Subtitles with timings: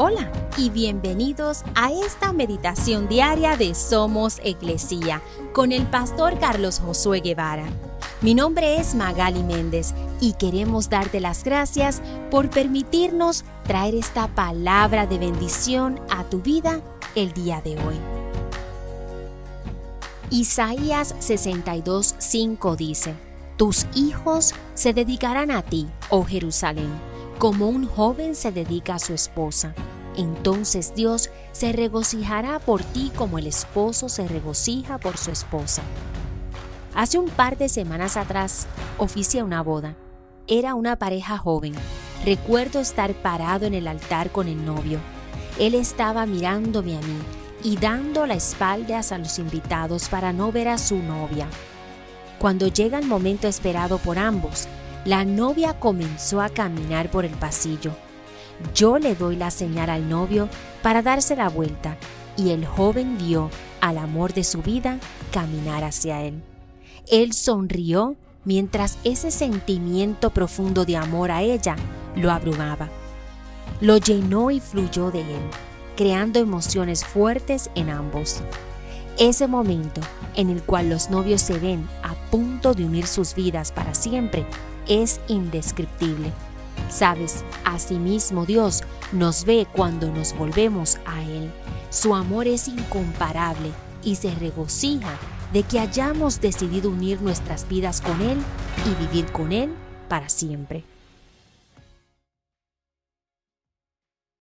[0.00, 5.20] Hola y bienvenidos a esta meditación diaria de Somos Iglesia
[5.52, 7.64] con el pastor Carlos Josué Guevara.
[8.20, 12.00] Mi nombre es Magali Méndez y queremos darte las gracias
[12.30, 16.80] por permitirnos traer esta palabra de bendición a tu vida
[17.16, 17.96] el día de hoy.
[20.30, 23.14] Isaías 62:5 dice,
[23.56, 29.14] Tus hijos se dedicarán a ti, oh Jerusalén como un joven se dedica a su
[29.14, 29.72] esposa.
[30.18, 35.82] Entonces Dios se regocijará por ti como el esposo se regocija por su esposa.
[36.92, 38.66] Hace un par de semanas atrás
[38.98, 39.94] oficié una boda.
[40.48, 41.72] Era una pareja joven.
[42.24, 44.98] Recuerdo estar parado en el altar con el novio.
[45.56, 47.18] Él estaba mirándome a mí
[47.62, 51.46] y dando la espalda a los invitados para no ver a su novia.
[52.40, 54.66] Cuando llega el momento esperado por ambos,
[55.04, 57.92] la novia comenzó a caminar por el pasillo.
[58.74, 60.48] Yo le doy la señal al novio
[60.82, 61.96] para darse la vuelta
[62.36, 63.50] y el joven vio
[63.80, 64.98] al amor de su vida
[65.32, 66.42] caminar hacia él.
[67.10, 71.76] Él sonrió mientras ese sentimiento profundo de amor a ella
[72.16, 72.88] lo abrumaba.
[73.80, 75.42] Lo llenó y fluyó de él,
[75.96, 78.40] creando emociones fuertes en ambos.
[79.18, 80.00] Ese momento
[80.34, 84.46] en el cual los novios se ven a punto de unir sus vidas para siempre
[84.86, 86.32] es indescriptible.
[86.88, 91.50] Sabes, asimismo Dios nos ve cuando nos volvemos a Él.
[91.90, 93.70] Su amor es incomparable
[94.02, 95.18] y se regocija
[95.52, 98.38] de que hayamos decidido unir nuestras vidas con Él
[98.86, 99.72] y vivir con Él
[100.08, 100.84] para siempre.